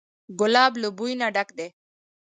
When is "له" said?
0.81-0.89